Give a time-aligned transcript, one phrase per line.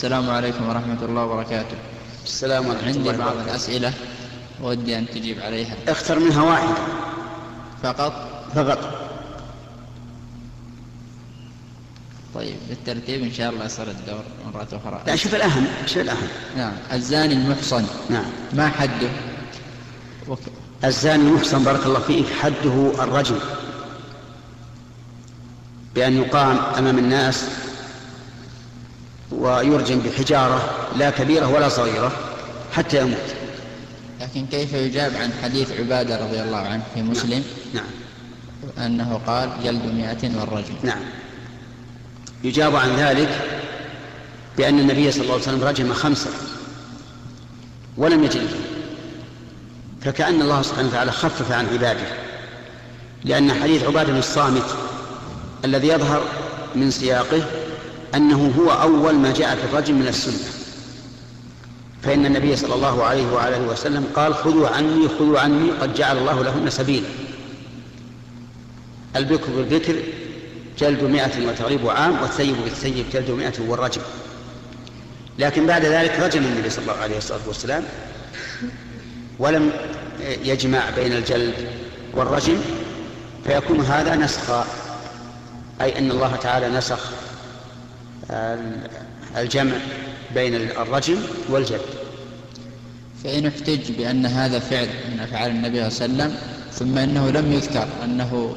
[0.00, 1.76] السلام عليكم ورحمة الله وبركاته.
[2.24, 3.36] السلام ورحمة عندي بعض.
[3.36, 3.92] الأسئلة
[4.62, 5.76] ودي أن تجيب عليها.
[5.88, 6.74] اختر منها واحدة.
[7.82, 8.12] فقط؟
[8.54, 8.78] فقط.
[12.34, 14.22] طيب بالترتيب إن شاء الله يصير الدور
[14.54, 15.00] مرة أخرى.
[15.06, 16.28] لا شوف الأهم شوف الأهم.
[16.56, 16.72] نعم.
[16.92, 17.84] الزاني المحصن.
[18.10, 18.30] نعم.
[18.52, 19.10] ما حده؟
[20.28, 20.38] وك...
[20.84, 23.38] الزاني المحصن بارك الله فيك حده الرجم.
[25.94, 27.48] بأن يقام أمام الناس
[29.40, 32.12] ويرجم بحجارة لا كبيرة ولا صغيرة
[32.72, 33.34] حتى يموت.
[34.20, 37.84] لكن كيف يجاب عن حديث عبادة رضي الله عنه في مسلم؟ نعم.
[38.78, 41.00] أنه قال جلد مئة والرجم نعم.
[42.44, 43.60] يجاب عن ذلك
[44.56, 46.30] بأن النبي صلى الله عليه وسلم رجم خمسة
[47.96, 48.56] ولم يجلده
[50.02, 52.06] فكأن الله سبحانه وتعالى خفف عن عباده
[53.24, 54.76] لأن حديث عبادة الصامت
[55.64, 56.22] الذي يظهر
[56.74, 57.42] من سياقه
[58.14, 60.52] أنه هو أول ما جاء في الرجم من السنة.
[62.02, 66.42] فإن النبي صلى الله عليه وآله وسلم قال خذوا عني خذوا عني قد جعل الله
[66.42, 67.08] لهن سبيلا.
[69.16, 69.96] البكر بالبكر
[70.78, 74.02] جلد مئة وتغريب عام والثيب بالثيب جلد مئة والرجم.
[75.38, 77.84] لكن بعد ذلك رجم النبي صلى الله عليه الصلاة والسلام
[79.38, 79.70] ولم
[80.44, 81.54] يجمع بين الجلد
[82.14, 82.60] والرجم
[83.44, 84.66] فيكون هذا نسخا
[85.80, 87.10] أي أن الله تعالى نسخ
[89.36, 89.72] الجمع
[90.34, 91.16] بين الرجم
[91.48, 91.80] والجلد
[93.24, 97.52] فإن احتج بأن هذا فعل من أفعال النبي صلى الله عليه وسلم ثم أنه لم
[97.52, 98.56] يذكر أنه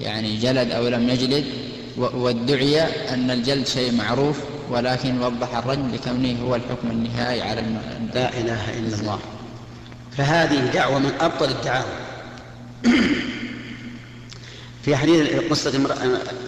[0.00, 1.44] يعني جلد أو لم يجلد
[1.96, 2.80] وادعي
[3.14, 4.38] أن الجلد شيء معروف
[4.70, 7.78] ولكن وضح الرجم لكونه هو الحكم النهائي على الم...
[8.14, 9.18] لا إله إلا الله.
[10.16, 11.92] فهذه دعوة من أبطل الدعاوى.
[14.84, 15.76] في حديث قصة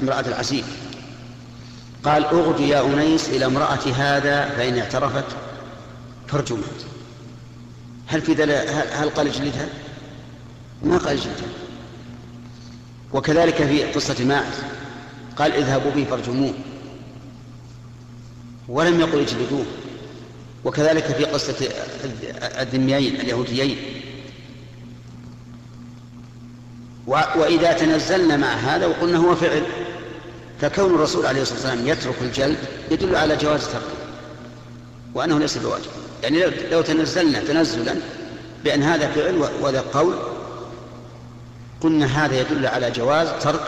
[0.03, 0.65] امرأة العزيز
[2.05, 5.25] قال أغد يا أنيس إلى امرأة هذا فإن اعترفت
[6.29, 6.69] فارجمها
[8.07, 8.51] هل في دل...
[8.93, 9.69] هل قال اجلدها؟
[10.83, 11.49] ما قال اجلدها
[13.13, 14.55] وكذلك في قصة ماعز.
[15.37, 16.55] قال اذهبوا به فارجموه
[18.69, 19.65] ولم يقل اجلدوه.
[20.65, 21.69] وكذلك في قصة
[22.61, 23.77] الذميين اليهوديين.
[27.07, 29.63] وإذا تنزلنا مع هذا وقلنا هو فعل.
[30.61, 32.59] فكون الرسول عليه الصلاة والسلام يترك الجلد
[32.91, 34.05] يدل على جواز تركه
[35.15, 35.91] وأنه ليس بواجب.
[36.23, 37.95] يعني لو تنزلنا تنزلا
[38.65, 40.15] بأن هذا فعل وهذا قول
[41.81, 43.61] قلنا هذا يدل على جواز ترك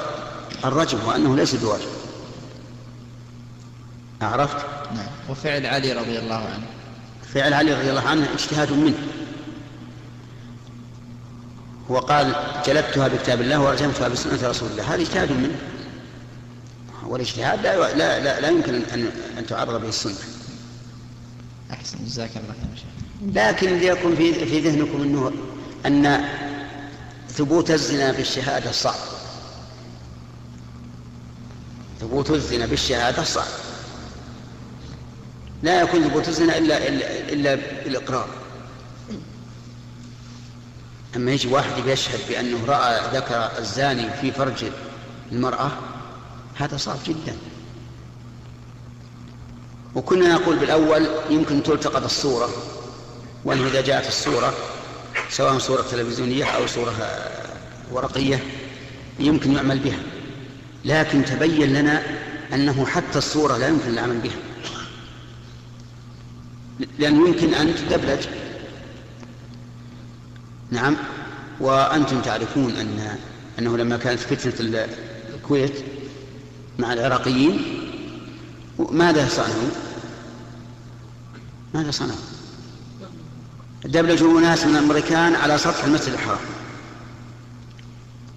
[0.65, 1.89] الرجم وأنه ليس بواجب.
[4.23, 4.57] عرفت؟
[4.95, 5.07] نعم.
[5.31, 6.67] وفعل علي رضي الله عنه.
[7.35, 8.99] فعل علي رضي الله عنه اجتهاد منه.
[11.91, 12.35] هو قال
[12.67, 14.95] جلدتها بكتاب الله ورجمتها بسنة رسول الله.
[14.95, 15.59] هذا اجتهاد منه.
[17.07, 20.15] والاجتهاد لا لا لا, لا يمكن ان أن تعرض به السنة.
[21.73, 22.85] أحسن جزاك الله خير
[23.33, 25.33] لكن ليكن في في ذهنكم انه
[25.87, 26.25] أن
[27.29, 28.95] ثبوت الزنا بالشهادة صعب.
[32.01, 33.49] ثبوت الزنا بالشهادة صعب.
[35.63, 38.29] لا يكون ثبوت الزنا الا الا, إلا بالإقرار.
[41.17, 44.65] أما يجي واحد يشهد بأنه راى ذكر الزاني في فرج
[45.33, 45.71] المرأة
[46.57, 47.37] هذا صعب جدا.
[49.95, 52.49] وكنا نقول بالأول يمكن تلتقط الصورة
[53.45, 54.55] وأنه إذا جاءت الصورة
[55.31, 56.95] سواء صورة تلفزيونية أو صورة
[57.93, 58.45] ورقية
[59.19, 59.99] يمكن يعمل بها.
[60.85, 62.03] لكن تبين لنا
[62.53, 64.39] أنه حتى الصورة لا يمكن العمل بها.
[66.99, 68.27] لأنه يمكن أن تدبلج.
[70.71, 70.97] نعم.
[71.61, 73.19] وأنتم تعرفون أن
[73.59, 74.87] أنه لما كانت فتنة
[75.35, 75.85] الكويت
[76.79, 77.63] مع العراقيين
[78.79, 79.71] ماذا صنعوا؟
[81.75, 82.19] ماذا صنعوا؟
[83.85, 86.39] دبلجوا ناس من الأمريكان على سطح المسجد الحرام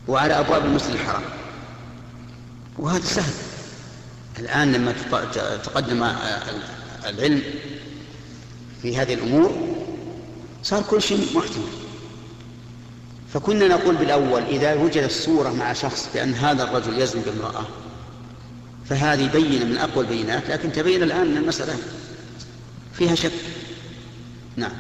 [0.07, 1.23] وعلى أبواب المسجد الحرام
[2.77, 3.33] وهذا سهل
[4.39, 4.93] الآن لما
[5.63, 6.03] تقدم
[7.05, 7.41] العلم
[8.81, 9.51] في هذه الأمور
[10.63, 11.63] صار كل شيء محتمل
[13.33, 17.65] فكنا نقول بالأول إذا وجدت الصورة مع شخص بأن هذا الرجل يزني بامرأة
[18.89, 21.73] فهذه بينة من أقوى البينات لكن تبين الآن أن المسألة
[22.93, 23.31] فيها شك.
[24.55, 24.71] نعم.